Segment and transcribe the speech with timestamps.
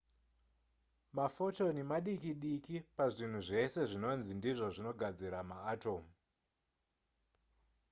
[1.17, 6.09] mafotoni madiki diki pazvinhu zvese zvinonzi ndizvo zvinogadzira maatomu